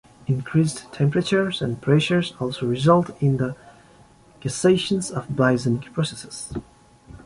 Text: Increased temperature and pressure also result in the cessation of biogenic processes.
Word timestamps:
Increased 0.25 0.91
temperature 0.91 1.53
and 1.61 1.79
pressure 1.79 2.23
also 2.39 2.65
result 2.65 3.11
in 3.21 3.37
the 3.37 3.55
cessation 4.41 4.97
of 4.97 5.27
biogenic 5.27 5.93
processes. 5.93 6.51